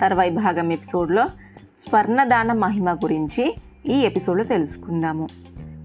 తర్వాయి 0.00 0.30
భాగం 0.30 0.72
ఎపిసోడ్లో 0.72 1.28
స్వర్ణదాన 1.88 2.52
మహిమ 2.52 2.94
గురించి 2.94 3.56
ఈ 3.86 3.92
ఎపిసోడ్లో 3.92 4.44
తెలుసుకుందాము. 4.44 5.28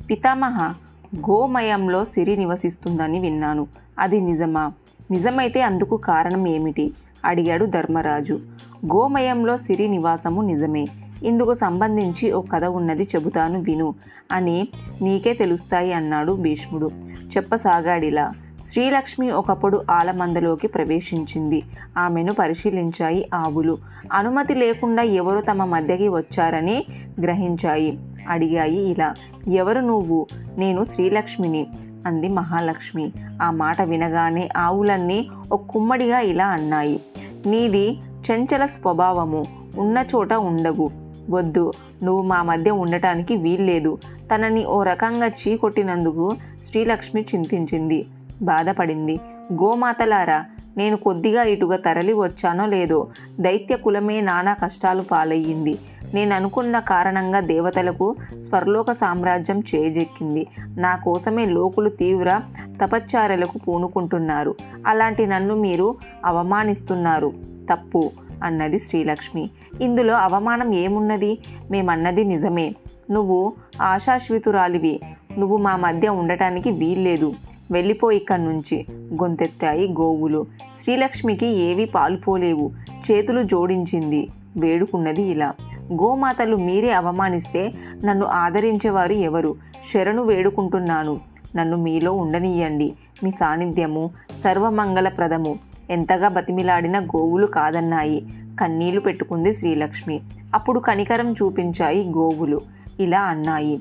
పితామహ 0.10 0.74
గోమయంలో 1.16 2.06
సిరి 2.06 2.38
నివసిస్తుందని 2.38 3.20
విన్నాను. 3.20 3.68
అది 4.00 4.22
నిజమా? 4.22 4.72
నిజమైతే 5.12 5.62
అందుకు 5.62 5.98
కారణం 5.98 6.48
ఏమిటి? 6.48 6.94
అడిగాడు 7.26 7.66
ధర్మరాజు. 7.66 8.40
గోమయంలో 8.86 9.58
సిరి 9.58 9.88
నివాసము 9.88 10.42
నిజమే. 10.42 10.86
ఇందుకు 11.24 11.54
సంబంధించి 11.54 12.32
ఓ 12.32 12.42
కథ 12.42 12.64
ఉన్నది 12.64 13.04
చెబుతాను 13.04 13.60
విను. 13.60 13.96
అని 14.32 14.68
నీకే 15.02 15.34
తెలుస్తాయి 15.34 15.94
అన్నాడు 15.94 16.34
భీష్ముడు. 16.34 16.92
చెప్పసాగాడిలా. 17.38 18.32
శ్రీలక్ష్మి 18.76 19.32
ఒకప్పుడు 19.32 19.84
ఆలమందలోకి 19.92 20.68
ప్రవేశించింది. 20.68 21.64
ఆమెను 21.98 22.34
పరిశీలించాయి 22.34 23.30
ఆవులు. 23.34 23.78
అనుమతి 24.14 24.56
లేకుండా 24.56 25.04
ఎవరు 25.04 25.42
తమ 25.42 25.66
మధ్యకి 25.66 26.08
వచ్చారని 26.08 26.86
గ్రహించాయి. 27.22 28.00
అడిగాయి 28.30 28.90
ఇలా 28.90 29.14
ఎవరు 29.48 29.80
నువ్వు? 29.80 30.28
నేను 30.58 30.84
శ్రీలక్ష్మిని 30.84 31.68
అంది 32.06 32.28
మహాలక్ష్మి. 32.28 33.12
ఆ 33.42 33.52
మాట 33.52 33.82
వినగానే 33.82 34.50
ఆవులన్నీ 34.58 35.30
ఒక 35.52 35.62
కుమ్మడిగా 35.62 36.20
ఇలా 36.20 36.48
అన్నాయి. 36.48 37.02
నీది 37.46 38.00
చంచల 38.32 38.66
స్వభావము 38.66 39.46
ఉన్న 39.78 40.06
చోట 40.16 40.34
ఉండవు. 40.34 40.90
వద్దు 41.30 41.72
నువ్వు 42.04 42.22
మా 42.22 42.44
మధ్య 42.44 42.72
ఉండటానికి 42.72 43.36
వీల్లేదు. 43.36 43.98
తనని 44.36 44.66
ఓ 44.66 44.84
రకంగా 44.84 45.28
చీకొట్టినందుకు 45.28 46.36
శ్రీలక్ష్మి 46.68 47.22
చింతించింది. 47.22 48.06
బాధపడింది. 48.42 49.20
గోమాతలారా 49.54 50.46
నేను 50.78 50.98
కొద్దిగా 50.98 51.44
ఇటుగా 51.44 51.78
తరలి 51.78 52.14
వచ్చానో 52.14 52.66
లేదో 52.66 53.08
దైత్య 53.40 53.76
కులమే 53.76 54.22
నానా 54.22 54.54
కష్టాలు 54.54 55.02
పాలయ్యింది. 55.02 55.78
నేను 56.14 56.36
అనుకున్న 56.36 56.80
కారణంగా 56.80 57.40
దేవతలకు 57.40 58.16
స్వర్లోక 58.48 58.92
సామ్రాజ్యం 58.92 59.64
చేజెక్కింది. 59.76 60.48
నా 60.78 60.96
కోసమే 60.96 61.46
లోకులు 61.46 61.90
తీవ్ర 61.90 62.42
తపశ్చారలకు 62.82 63.58
పూనుకుంటున్నారు. 63.58 64.56
అలాంటి 64.88 65.26
నన్ను 65.26 65.56
మీరు 65.56 65.96
అవమానిస్తున్నారు. 66.26 67.34
తప్పు 67.74 68.12
అన్నది 68.44 68.80
శ్రీలక్ష్మి. 68.80 69.50
ఇందులో 69.82 70.14
అవమానం 70.14 70.74
ఏమున్నది? 70.74 71.40
మేమన్నది 71.72 72.24
నిజమే. 72.24 72.76
నువ్వు 73.12 73.54
ఆశాశ్వితురాలివి. 73.82 75.00
నువ్వు 75.38 75.58
మా 75.58 75.76
మధ్య 75.76 76.10
ఉండటానికి 76.10 76.72
వీల్లేదు. 76.72 77.34
వెళ్ళిపో 77.72 78.12
ఇక్కడి 78.12 78.44
నుంచి 78.44 78.86
గొంతెత్తాయి 78.92 79.88
గోవులు. 79.88 80.46
శ్రీలక్ష్మికి 80.84 81.48
ఏవి 81.48 81.86
పాలుపోలేవు. 81.86 82.72
చేతులు 83.12 83.44
జోడించింది. 83.44 84.28
వేడుకున్నది 84.58 85.22
ఇలా. 85.22 85.54
గోమాతలు 85.94 86.56
మీరే 86.56 86.92
అవమానిస్తే 86.92 87.72
నన్ను 88.06 88.26
ఆదరించేవారు 88.26 89.14
ఎవరు? 89.14 89.56
శరణు 89.94 90.24
వేడుకుంటున్నాను. 90.24 91.20
నన్ను 91.56 91.78
మీలో 91.78 92.14
ఉండనియ్యండి 92.14 92.94
మీ 93.24 93.32
సాన్నిధ్యము 93.32 94.12
సర్వమంగళప్రదము. 94.44 95.60
ఎంతగా 95.90 96.28
బతిమిలాడిన 96.28 97.00
గోవులు 97.00 97.46
కాదన్నాయి. 97.46 98.28
కన్నీళ్ళు 98.62 99.02
పెట్టుకుంది 99.02 99.54
శ్రీలక్ష్మి. 99.54 100.22
అప్పుడు 100.56 100.80
కనికరం 100.80 101.34
చూపించాయి 101.34 102.10
గోవులు. 102.10 102.62
ఇలా 103.00 103.22
అన్నాయి. 103.22 103.78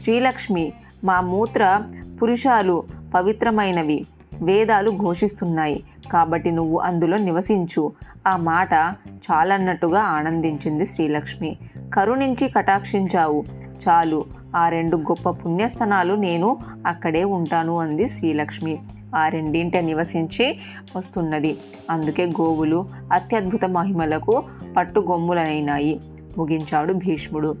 శ్రీలక్ష్మి 0.00 0.72
మా 1.04 1.20
మూత్ర 1.20 1.82
పురుషాలు 2.22 2.84
పవిత్రమైనవి. 3.14 4.04
వేదాలు 4.42 4.90
ఘోషిస్తున్నాయి. 4.90 5.84
కాబట్టి 6.12 6.50
నువ్వు 6.50 6.78
అందులో 6.78 7.16
నివసించు. 7.16 7.92
ఆ 8.28 8.36
మాట 8.36 8.72
చాలన్నట్టుగా 9.12 10.00
ఆనందించింది 10.00 10.86
శ్రీలక్ష్మి. 10.86 11.56
కరుణించి 11.94 12.48
కటాక్షించావు. 12.48 13.44
చాలు 13.88 14.24
ఆ 14.56 14.68
రెండు 14.68 14.96
గొప్ప 14.96 15.30
పుణ్యస్థనాలు 15.30 16.14
నేను 16.14 16.56
అక్కడే 16.86 17.24
ఉంటాను 17.24 17.76
అంది 17.76 18.08
శ్రీలక్ష్మి. 18.08 18.78
ఆ 19.16 19.28
రెండింట 19.28 19.76
నివసించి 19.76 20.58
వస్తున్నది. 20.96 21.58
అందుకే 21.90 22.26
గోవులు 22.26 22.86
అత్యద్భుత 23.12 23.64
మహిమలకు 23.64 24.42
పట్టుగొమ్ములైనాయి. 24.76 26.00
ముగించాడు 26.38 26.92
భీష్ముడు. 26.92 27.56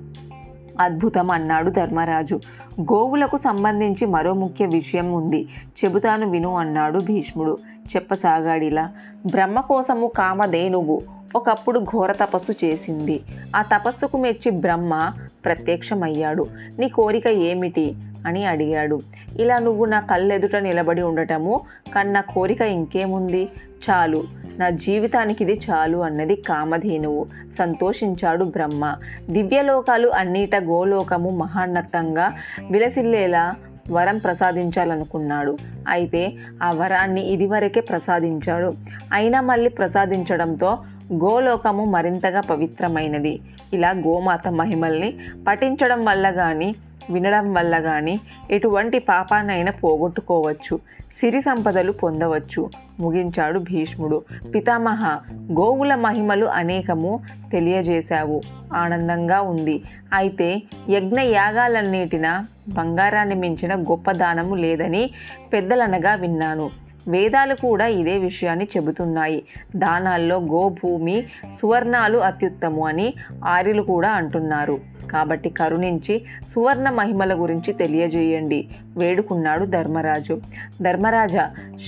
అద్భుతం 0.80 1.30
అన్నాడు 1.30 1.70
ధర్మరాజు. 1.70 2.40
గోవులకు 2.80 3.36
సంబంధించి 3.36 4.06
మరో 4.06 4.34
ముఖ్య 4.34 4.66
విషయం 4.66 5.12
ఉంది. 5.12 5.48
చెబుతాను 5.84 6.30
విను 6.30 6.56
అన్నాడు 6.56 6.98
భీష్ముడు. 6.98 7.58
చెప్పసాగాడిలా 7.96 8.92
బ్రహ్మ 9.26 9.60
కోసము 9.60 10.06
కామధేనువు 10.06 11.02
ఒకప్పుడు 11.34 11.80
ఘోర 11.80 12.12
తపస్సు 12.12 12.52
చేసింది. 12.64 13.20
ఆ 13.56 13.62
తపస్సుకు 13.62 14.16
మెచ్చి 14.16 14.50
బ్రహ్మ 14.50 15.12
ప్రత్యక్షమయ్యాడు. 15.44 16.46
నీ 16.78 16.88
కోరిక 16.88 17.26
ఏమిటి? 17.26 17.94
అని 18.26 18.46
అడిగాడు. 18.46 19.00
ఇలా 19.38 19.58
నువ్వు 19.58 19.84
నా 19.84 20.00
కళ్ళెదుట 20.00 20.56
నిలబడి 20.56 21.02
ఉండటము 21.02 21.60
కన్నా 21.94 22.20
కోరిక 22.20 22.60
ఇంకేముంది? 22.60 23.48
చాలు. 23.90 24.24
నా 24.58 24.70
జీవితానికి 24.70 25.44
ఇది 25.44 25.60
చాలు 25.70 25.98
అన్నది 25.98 26.36
కామధేనువు. 26.36 27.26
సంతోషించాడు 27.58 28.44
బ్రహ్మ. 28.44 28.94
దివ్యలోకాలు 29.30 30.08
అన్నిట 30.08 30.56
గోలోకము 30.56 31.30
మహాన్నతంగా 31.30 32.32
విలసిల్లేలా 32.70 33.54
వరం 33.90 34.18
ప్రసాదించాలనుకున్నాడు. 34.18 35.56
అయితే 35.88 36.32
ఆ 36.62 36.70
వరాన్ని 36.70 37.22
ఇదివరకే 37.32 37.80
ప్రసాదించాడు. 37.80 38.72
అయినా 39.12 39.40
మళ్ళీ 39.40 39.68
ప్రసాదించడంతో 39.68 40.78
గోలోకము 41.12 41.84
మరింతగా 41.84 42.40
పవిత్రమైనది. 42.40 43.40
ఇలా 43.72 43.90
గోమాత 43.90 44.48
మహిమల్ని 44.48 45.18
పఠించడం 45.48 46.04
వల్ల 46.04 46.30
కానీ 46.30 46.74
వినడం 47.10 47.54
వల్ల 47.54 47.78
కానీ 47.80 48.20
ఎటువంటి 48.50 48.98
పాపాన్నైనా 48.98 49.72
పోగొట్టుకోవచ్చు. 49.72 50.80
సిరి 51.20 51.40
సంపదలు 51.40 51.92
పొందవచ్చు 51.92 52.70
ముగించాడు 53.00 53.58
భీష్ముడు. 53.58 54.22
పితామహ 54.54 55.20
గోవుల 55.52 55.94
మహిమలు 55.94 56.46
అనేకము 56.46 57.20
తెలియజేశావు. 57.52 58.40
ఆనందంగా 58.74 59.40
ఉంది. 59.40 59.82
అయితే 60.12 60.62
యజ్ఞ 60.88 61.20
యాగాలన్నిటిన 61.20 62.44
బంగారాన్ని 62.68 63.34
మించిన 63.34 63.74
గొప్ప 63.74 64.10
దానము 64.10 64.54
లేదని 64.54 65.10
పెద్దలనగా 65.52 66.14
విన్నాను. 66.14 66.70
వేదాలు 67.08 67.54
కూడా 67.54 67.86
ఇదే 67.86 68.18
విషయాన్ని 68.18 68.64
చెబుతున్నాయి. 68.76 69.42
దానాల్లో 69.76 70.36
గోభూమి 70.36 71.24
సువర్ణాలు 71.62 72.18
అత్యుత్తము 72.18 72.86
అని 72.86 73.14
ఆర్యులు 73.44 73.82
కూడా 73.82 74.10
అంటున్నారు. 74.10 74.97
కాబట్టి 75.10 75.50
కరుణించి 75.50 76.22
సువర్ణ 76.54 76.90
మహిమల 76.90 77.42
గురించి 77.42 77.72
తెలియజేయండి. 77.72 78.68
వేడుకున్నాడు 78.96 79.64
ధర్మరాజు. 79.64 80.40
ధర్మరాజ 80.82 81.36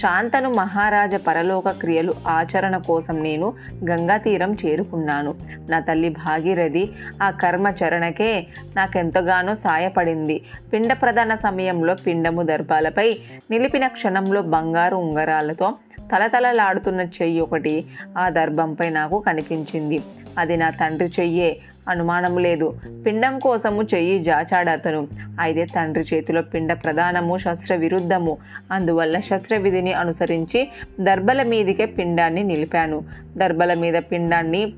శాంతను 0.00 0.50
మహారాజ 0.50 1.14
పరలోక 1.14 1.70
క్రియలు 1.70 2.14
ఆచరణ 2.28 2.76
కోసం 2.76 3.22
నేను 3.22 3.52
గంగా 3.90 4.16
తీరం 4.16 4.56
చేరుకున్నాను. 4.66 5.34
నా 5.70 5.80
తల్లి 5.80 6.08
భాగీరథి 6.08 6.90
ఆ 7.22 7.30
కర్మచరణకే 7.30 8.46
నాకెంతగానో 8.76 9.54
సాయపడింది. 9.54 10.42
పిండ 10.72 10.92
ప్రధాన 10.92 11.34
సమయంలో 11.34 11.94
పిండము 11.94 12.42
దర్భాలపై 12.42 13.18
నిలిపిన 13.50 13.86
క్షణంలో 13.86 14.42
బంగారు 14.42 14.96
ఉంగరాలతో 14.96 15.72
తలతలలాడుతున్న 16.12 17.00
చెయ్యి 17.00 17.40
ఒకటి 17.40 17.84
ఆ 18.18 18.28
దర్భంపై 18.28 18.90
నాకు 18.90 19.20
కనిపించింది. 19.20 20.00
అది 20.38 20.56
నా 20.56 20.70
తండ్రి 20.70 21.10
చెయ్యే 21.20 21.58
అనుమానం 21.90 22.38
లేదు. 22.38 22.74
పిండం 23.06 23.38
కోసము 23.38 23.82
చెయ్యి 23.82 24.18
జాచాడు 24.18 24.70
అతను 24.70 25.08
అయితే 25.40 25.64
తండ్రి 25.64 26.04
చేతిలో 26.14 26.42
పిండ 26.42 26.72
ప్రధానము 26.72 27.38
శస్త్ర 27.38 27.74
విరుద్ధము 27.74 28.38
అందువల్ల 28.72 29.20
శస్త్ర 29.20 29.56
విధిని 29.56 29.92
అనుసరించి 29.92 30.68
దర్బల 31.00 31.42
మీదికే 31.42 31.86
పిండాన్ని 31.86 32.42
నిలిపాను. 32.42 33.02
దర్బల 33.36 33.74
మీద 33.74 33.94
పిండాన్ని 33.94 34.72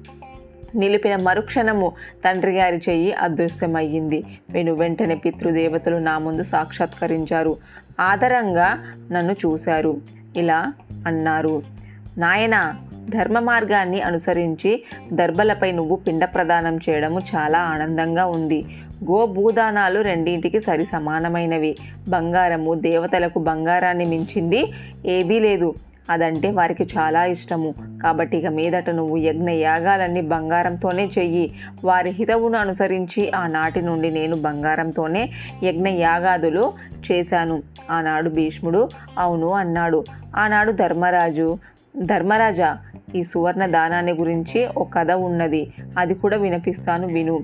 నిలిపిన 0.76 1.16
మరుక్షణము 1.16 1.92
తండ్రి 2.24 2.52
గారి 2.52 2.82
చెయ్యి 2.88 3.12
అదృశ్యమయ్యింది. 3.12 4.24
నేను 4.50 4.72
వెంటనే 4.72 5.14
పితృదేవతలు 5.14 5.96
నా 5.96 6.18
ముందు 6.18 6.42
సాక్షాత్కరించారు. 6.42 7.56
ఆదరంగా 8.00 8.78
నన్ను 9.12 9.32
చూశారు. 9.32 10.00
ఇలా 10.36 10.72
అన్నారు. 11.06 11.62
నాయనా 12.18 12.76
ధర్మ 13.10 13.38
మార్గాన్ని 13.38 14.00
అనుసరించి 14.00 14.84
దర్భలపై 15.12 15.72
నువ్వు 15.72 15.96
పిండ 15.96 16.24
ప్రదానం 16.24 16.76
చేయడము 16.76 17.20
చాలా 17.36 17.58
ఆనందంగా 17.58 18.26
ఉంది. 18.26 18.64
గోభూదానాలు 19.10 20.00
రెండింటికి 20.00 20.60
సరి 20.60 20.84
సమానమైనవి. 20.84 21.76
బంగారము 22.08 22.74
దేవతలకు 22.74 23.38
బంగారాన్ని 23.38 24.04
మించింది 24.04 24.72
ఏదీ 25.06 25.38
లేదు. 25.38 25.74
అదంటే 26.10 26.50
వారికి 26.50 26.84
చాలా 26.98 27.24
ఇష్టము. 27.24 27.74
కాబట్టి 28.02 28.36
ఇక 28.36 28.46
మీదట 28.46 28.90
నువ్వు 28.90 29.16
యజ్ఞ 29.16 29.50
యాగాలన్నీ 29.50 30.20
బంగారంతోనే 30.20 31.10
చెయ్యి. 31.18 31.52
వారి 31.84 32.10
హితవును 32.10 32.58
అనుసరించి 32.58 33.30
ఆనాటి 33.30 33.82
నుండి 33.82 34.10
నేను 34.10 34.36
బంగారంతోనే 34.36 35.30
యజ్ఞ 35.62 35.88
యాగాదులు 35.88 36.72
చేశాను. 37.12 37.62
ఆనాడు 37.90 38.30
భీష్ముడు 38.30 38.88
అవును 39.18 39.48
అన్నాడు. 39.48 40.04
ఆనాడు 40.36 40.72
ధర్మరాజు 40.72 41.58
ధర్మరాజా 42.00 42.78
ఈ 43.14 43.22
సువర్ణ 43.22 43.66
దానాన్ని 43.66 44.12
గురించి 44.12 44.66
ఒక 44.66 44.94
కథ 44.94 45.10
ఉన్నది. 45.10 45.72
అది 45.98 46.14
కూడా 46.14 46.36
వినిపిస్తాను 46.36 47.06
విను. 47.06 47.40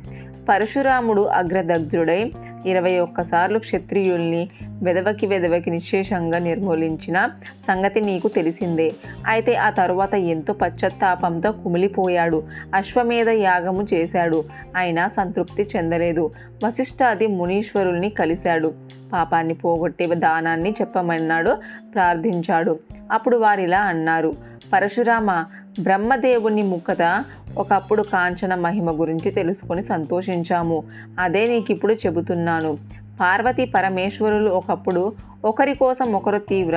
పరశురాముడు 0.48 1.22
అగ్రదగ్ధుడై 1.22 2.32
ఇరవై 2.66 2.98
ఒక్కసార్లు 2.98 3.58
క్షత్రియుల్ని 3.58 4.48
వెదవకి 4.82 5.26
వెదవకి 5.26 5.70
నిశ్శేషంగా 5.70 6.38
నిర్మూలించిన 6.38 7.30
సంగతి 7.68 8.00
నీకు 8.00 8.28
తెలిసిందే. 8.28 8.92
అయితే 9.26 9.54
ఆ 9.54 9.70
తరువాత 9.70 10.14
ఎంతో 10.14 10.52
పశ్చాత్తాపంతో 10.52 11.52
కుమిలిపోయాడు. 11.52 12.42
అశ్వమేధ 12.74 13.28
యాగము 13.28 13.86
చేశాడు. 13.94 14.44
అయినా 14.76 15.08
సంతృప్తి 15.08 15.68
చెందలేదు. 15.76 16.30
వశిష్ఠాది 16.64 17.26
మునీశ్వరుల్ని 17.26 18.10
కలిశాడు. 18.10 18.74
పాపాన్ని 19.12 19.54
పోగొట్టే 19.54 20.06
దానాన్ని 20.06 20.70
చెప్పమన్నాడు 20.70 21.56
ప్రార్థించాడు. 21.94 22.78
అప్పుడు 23.12 23.36
వారిలా 23.36 23.80
అన్నారు 23.80 24.32
పరశురామ 24.72 25.44
బ్రహ్మదేవుని 25.80 26.62
ముఖత 26.62 27.24
ఒకప్పుడు 27.58 28.02
కాంచన 28.02 28.54
మహిమ 28.54 28.90
గురించి 29.00 29.30
తెలుసుకొని 29.30 29.82
సంతోషించాము. 29.82 30.82
అదే 31.18 31.46
నీకు 31.46 31.72
ఇప్పుడు 31.72 31.94
చెబుతున్నాను. 31.94 32.78
పార్వతీ 33.20 33.64
పరమేశ్వరులు 33.64 34.50
ఒకప్పుడు 34.50 35.12
ఒకరి 35.44 35.74
కోసం 35.74 36.12
ఒకరు 36.12 36.38
తీవ్ర 36.38 36.76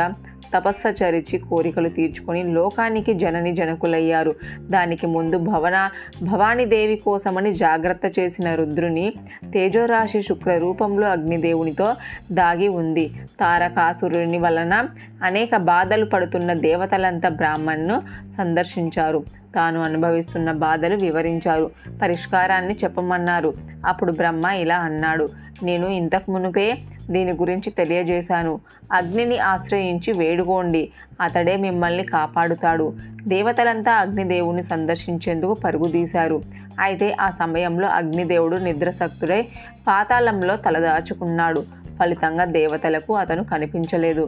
తపస్సచరిచి 0.53 1.37
కోరికలు 1.37 1.89
తీర్చుకొని 1.89 2.43
లోకానికి 2.43 3.13
జనని 3.13 3.51
జనకులయ్యారు. 3.51 4.35
దానికి 4.61 5.07
ముందు 5.07 5.37
భవన 5.37 5.89
భవానీదేవి 6.23 6.95
కోసమని 6.95 7.53
జాగ్రత్త 7.53 8.19
చేసిన 8.19 8.55
రుద్రుని 8.55 9.13
తేజోరాశి 9.53 10.21
శుక్ర 10.21 10.57
రూపంలో 10.57 11.07
అగ్నిదేవునితో 11.07 11.95
దాగి 12.31 12.67
ఉంది. 12.67 13.11
తారకాసురుని 13.39 14.37
వలన 14.37 14.87
అనేక 15.23 15.55
బాధలు 15.55 16.05
పడుతున్న 16.05 16.53
దేవతలంతా 16.53 17.29
బ్రాహ్మణ్ను 17.29 18.01
సందర్శించారు. 18.37 19.23
తాను 19.55 19.81
అనుభవిస్తున్న 19.81 20.51
బాధలు 20.51 20.95
వివరించారు. 20.95 21.71
పరిష్కారాన్ని 22.01 22.77
చెప్పమన్నారు. 22.83 23.53
అప్పుడు 23.85 24.11
బ్రహ్మ 24.11 24.45
ఇలా 24.45 24.77
అన్నాడు. 24.77 25.29
నేను 25.63 25.87
ఇంతకు 25.87 26.31
మునుపే 26.31 26.77
దీని 27.11 27.33
గురించి 27.33 27.69
తెలియజేశాను. 27.71 28.53
అగ్నిని 28.91 29.37
ఆశ్రయించి 29.51 30.11
వేడుకోండి. 30.17 30.83
అతడే 31.21 31.55
మిమ్మల్ని 31.55 32.03
కాపాడుతాడు. 32.03 32.87
దేవతలంతా 33.27 33.93
అగ్నిదేవుని 33.93 34.63
సందర్శించేందుకు 34.63 35.53
పరుగుదీశారు 35.53 36.37
అయితే 36.79 37.07
ఆ 37.21 37.29
సమయంలో 37.41 37.87
అగ్నిదేవుడు 37.87 38.57
నిద్రసక్తుడై 38.67 39.41
పాతాళంలో 39.87 40.55
తలదాచుకున్నాడు. 40.55 41.61
ఫలితంగా 41.99 42.45
దేవతలకు 42.45 43.11
అతను 43.15 43.43
కనిపించలేదు. 43.43 44.23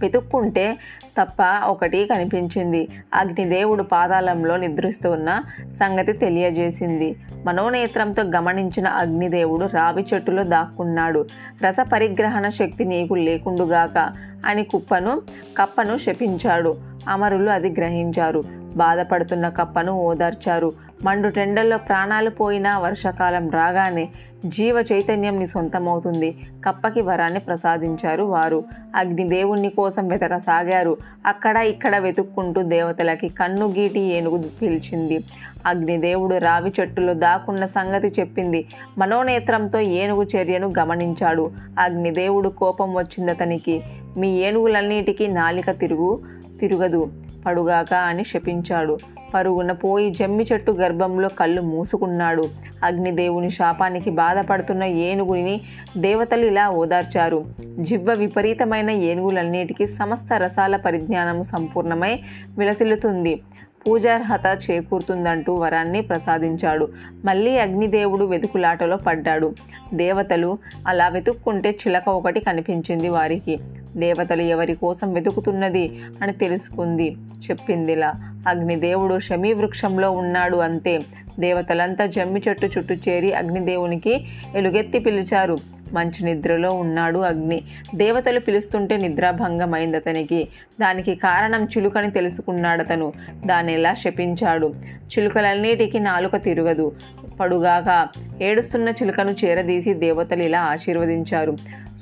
వెతుక్కుంటే 0.00 0.76
తప్ప 1.20 1.66
ఒకటి 1.66 2.06
కనిపించింది. 2.06 2.88
అగ్నిదేవుడు 3.14 3.82
పాతాళంలో 3.82 4.56
నిద్రిస్తున్న 4.56 5.42
సంగతి 5.66 6.12
తెలియజేసింది. 6.12 7.16
మనోనేత్రంతో 7.46 8.22
గమనించిన 8.22 8.88
అగ్నిదేవుడు 8.88 9.66
రావి 9.66 10.06
చెట్టులో 10.14 10.42
దాక్కున్నాడు. 10.42 11.26
రస 11.64 11.76
పరిగ్రహణ 11.92 12.48
శక్తి 12.48 12.84
నీకు 12.84 13.14
లేకుండుగాక 13.14 14.12
అని 14.46 14.64
కుప్పను 14.64 15.22
కప్పను 15.58 15.98
శపించాడు. 15.98 16.74
అమరులు 17.08 17.50
అది 17.50 17.68
గ్రహించారు. 17.68 18.42
బాధపడుతున్న 18.76 19.48
కప్పను 19.48 19.92
ఓదార్చారు. 19.92 20.72
మండు 21.04 21.28
టెండల్లో 21.28 21.78
ప్రాణాలు 21.78 22.30
పోయినా 22.30 22.78
వర్షాకాలం 22.78 23.50
రాగానే 23.50 24.08
జీవ 24.46 24.84
చైతన్యం 24.92 25.38
నీ 25.38 25.46
సొంతమవుతుంది. 25.46 26.36
కప్పకి 26.66 27.00
వరాన్ని 27.00 27.40
ప్రసాదించారు 27.40 28.22
వారు. 28.22 28.64
అగ్నిదేవుణ్ణి 28.96 29.70
కోసం 29.70 30.08
వెతకసాగారు. 30.08 30.96
అక్కడ 31.26 31.56
ఇక్కడ 31.56 31.98
వెతుక్కుంటూ 31.98 32.62
దేవతలకి 32.62 33.28
కన్ను 33.28 33.66
గీటి 33.66 34.00
ఏనుగు 34.00 34.44
పిలిచింది. 34.62 35.24
అగ్నిదేవుడు 35.66 36.36
రావి 36.36 36.72
చెట్టులో 36.80 37.14
దాక్కున్న 37.14 37.66
సంగతి 37.66 38.20
చెప్పింది. 38.20 38.66
మనోనేత్రంతో 38.98 39.80
ఏనుగు 39.80 40.26
చర్యను 40.36 40.72
గమనించాడు. 40.78 41.50
అగ్నిదేవుడు 41.78 42.48
కోపం 42.48 42.94
వచ్చిందతనికి 42.94 43.82
మీ 44.16 44.38
ఏనుగులన్నిటికీ 44.38 45.26
నాలిక 45.26 45.70
తిరుగు 45.70 46.20
తిరగదు. 46.60 47.08
పడుగాక 47.48 47.94
అని 47.94 48.24
శపించాడు. 48.24 48.98
పరుగున 49.34 49.72
పోయి 49.72 50.10
జమ్మి 50.10 50.46
చెట్టు 50.52 50.72
గర్భంలో 50.72 51.28
కళ్ళు 51.28 51.62
మూసుకున్నాడు. 51.62 52.44
అగ్నిదేవుని 52.84 53.50
శాపానికి 53.50 54.10
బాధపడుతున్న 54.10 54.84
ఏనుగుని 54.84 55.60
దేవతలు 55.96 56.44
ఇలా 56.44 56.70
ఓదార్చారు. 56.70 57.44
జివ్వ 57.80 58.12
విపరీతమైన 58.12 58.90
ఏనుగులన్నిటికీ 58.90 59.86
సమస్త 59.86 60.32
రసాల 60.32 60.76
పరిజ్ఞానము 60.76 61.42
సంపూర్ణమై 61.42 62.20
విలసిల్లుతుంది. 62.58 63.40
పూజార్హత 63.88 64.58
చేకూరుతుందంటూ 64.70 65.54
వరాన్ని 65.54 66.00
ప్రసాదించాడు. 66.00 66.88
మళ్ళీ 67.24 67.58
అగ్నిదేవుడు 67.58 68.24
వెతుకులాటలో 68.24 68.96
పడ్డాడు. 68.96 69.54
దేవతలు 69.94 70.58
అలా 70.88 71.08
వెతుక్కుంటే 71.08 71.70
చిలక 71.70 72.08
ఒకటి 72.08 72.40
కనిపించింది 72.40 73.08
వారికి. 73.08 73.58
దేవతలు 73.98 74.42
ఎవరి 74.42 74.74
కోసం 74.74 75.12
వెతుకుతున్నది 75.12 76.00
అని 76.22 76.32
తెలుసుకుంది. 76.32 77.16
చెప్పిందిలా 77.50 78.12
అగ్నిదేవుడు 78.48 79.20
శమీ 79.20 79.52
వృక్షంలో 79.52 80.10
ఉన్నాడు 80.10 80.56
అంతే. 80.56 80.98
దేవతలంతా 81.40 82.06
జమ్మి 82.06 82.42
చెట్టు 82.48 82.66
చుట్టూ 82.66 82.94
చేరి 82.94 83.32
అగ్నిదేవునికి 83.32 84.24
ఎలుగెత్తి 84.54 84.98
పిలిచారు. 84.98 85.58
మంచి 85.92 86.24
నిద్రలో 86.24 86.70
ఉన్నాడు 86.70 87.18
అగ్ని. 87.18 87.60
దేవతలు 87.94 88.40
పిలుస్తుంటే 88.40 88.96
నిద్రాభంగమైంది 88.96 89.96
అతనికి. 89.96 90.48
దానికి 90.80 91.14
కారణం 91.14 91.64
చిలుకని 91.64 92.10
తెలుసుకున్నాడతను. 92.10 93.12
దాన్ని 93.46 93.74
ఎలా 93.74 93.94
శపించాడు. 93.94 94.74
చిలుకలన్నిటికీ 94.86 95.98
నాలుక 95.98 96.36
తిరగదు. 96.36 96.92
పడుగాక 97.40 98.08
ఏడుస్తున్న 98.42 98.88
చిలుకను 98.88 99.36
చేరదీసి 99.44 99.94
దేవతలు 99.94 100.42
ఇలా 100.42 100.60
ఆశీర్వదించారు. 100.60 101.56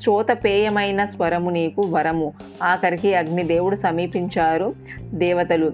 శోతపేయమైన 0.05 1.05
స్వరము 1.05 1.51
నీకు 1.51 1.83
వరము. 1.87 2.33
ఆఖరికి 2.63 3.15
అగ్నిదేవుడు 3.15 3.77
సమీపించారు 3.77 4.73
దేవతలు. 5.03 5.73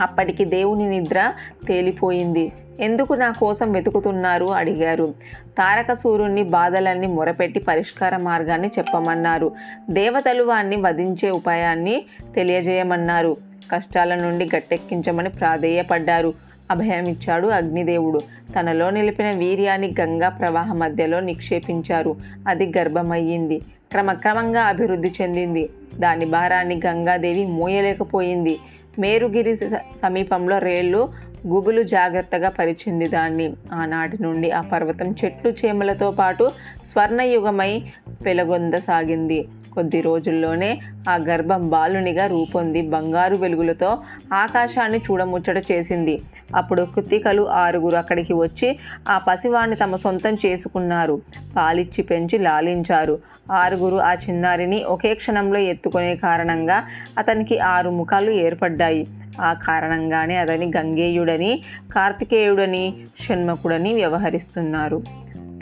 అప్పటికి 0.00 0.44
దేవుని 0.44 0.88
నిద్ర 0.88 1.32
తేలిపోయింది. 1.68 2.52
ఎందుకు 2.80 3.14
నా 3.14 3.30
కోసం 3.30 3.72
వెతుకుతున్నారు? 3.72 4.46
అడిగారు. 4.46 5.14
తారకసూరుణ్ణి 5.46 6.42
బాధలన్నీ 6.42 7.06
మొరపెట్టి 7.06 7.60
పరిష్కార 7.60 8.16
మార్గాన్ని 8.16 8.68
చెప్పమన్నారు. 8.78 9.52
దేవతలు 9.90 10.42
వాణ్ణి 10.42 10.76
వధించే 10.76 11.30
ఉపాయాన్ని 11.30 12.04
తెలియజేయమన్నారు. 12.34 13.36
కష్టాల 13.72 14.14
నుండి 14.14 14.48
గట్టెక్కించమని 14.56 15.28
ప్రాధేయపడ్డారు. 15.28 16.34
అభయమిచ్చాడు 16.70 17.46
అగ్నిదేవుడు. 17.46 18.18
తనలో 18.60 18.90
నిలిపిన 18.90 19.30
వీర్యాన్ని 19.30 19.94
గంగా 20.00 20.28
ప్రవాహ 20.28 20.72
మధ్యలో 20.72 21.20
నిక్షేపించారు. 21.20 22.16
అది 22.48 22.72
గర్భమయ్యింది. 22.78 23.58
క్రమక్రమంగా 23.92 24.62
అభివృద్ధి 24.62 25.12
చెందింది. 25.22 25.70
దాని 25.98 26.24
భారాన్ని 26.24 26.80
గంగాదేవి 26.86 27.46
మోయలేకపోయింది. 27.46 28.58
మేరుగిరి 28.98 29.56
సమీపంలో 30.02 30.58
రేళ్ళు 30.58 31.08
గుబులు 31.46 31.82
జాగ్రత్తగా 31.82 32.48
పరిచింది 32.48 33.08
దాన్ని 33.08 33.52
ఆనాటి 33.72 34.22
నుండి 34.22 34.50
ఆ 34.50 34.60
పర్వతం 34.60 35.14
చెట్లు 35.24 35.50
చేమలతో 35.50 36.10
పాటు 36.10 36.50
స్వర్ణయుగమై 36.92 37.82
పెలగొందసాగింది. 38.26 39.48
కొద్ది 39.76 40.00
రోజుల్లోనే 40.00 40.78
ఆ 41.10 41.16
గర్భం 41.16 41.68
బాలునిగా 41.68 42.26
రూపొంది 42.26 42.82
బంగారు 42.82 43.34
వెలుగులతో 43.34 43.98
ఆకాశాన్ని 44.32 44.98
చూడముచ్చట 44.98 45.64
చేసింది. 45.72 46.20
అప్పుడు 46.56 46.82
కృతికలు 46.82 47.48
ఆరుగురు 47.48 47.96
అక్కడికి 47.96 48.32
వచ్చి 48.32 48.78
ఆ 49.08 49.18
పసివాణ్ణి 49.18 49.76
తమ 49.76 49.96
సొంతం 49.96 50.38
చేసుకున్నారు. 50.46 51.20
పాలిచ్చి 51.56 52.02
పెంచి 52.02 52.38
లాలించారు. 52.38 53.18
ఆరుగురు 53.52 53.96
ఆ 53.96 54.12
చిన్నారిని 54.12 54.84
ఒకే 54.84 55.14
క్షణంలో 55.14 55.58
ఎత్తుకునే 55.58 56.16
కారణంగా 56.16 56.84
అతనికి 57.18 57.58
ఆరు 57.58 57.90
ముఖాలు 57.90 58.30
ఏర్పడ్డాయి. 58.30 59.06
ఆ 59.40 59.52
కారణంగానే 59.52 60.36
అతని 60.36 60.72
గంగేయుడని 60.76 61.62
కార్తికేయుడని 61.92 62.94
షణ్మకుడని 63.20 63.94
వ్యవహరిస్తున్నారు. 63.94 65.02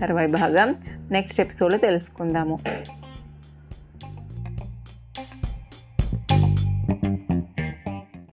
తర్వాయి 0.01 0.29
భాగం. 0.29 0.75
నెక్స్ట్ 1.11 1.41
ఎపిసోడ్లో 1.41 1.79
తెలుసుకుందాము. 1.79 2.59